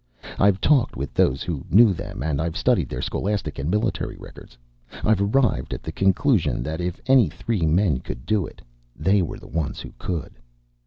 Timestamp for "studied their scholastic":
2.57-3.59